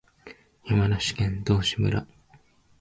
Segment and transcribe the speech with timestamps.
[0.65, 2.07] 山梨県道志村